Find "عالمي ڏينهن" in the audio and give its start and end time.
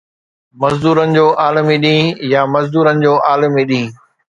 1.43-2.27, 3.31-3.91